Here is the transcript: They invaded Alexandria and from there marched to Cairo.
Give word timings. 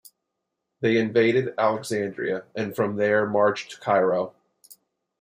They 0.79 0.97
invaded 0.97 1.53
Alexandria 1.59 2.45
and 2.55 2.75
from 2.75 2.95
there 2.95 3.27
marched 3.29 3.69
to 3.73 3.77
Cairo. 3.79 4.33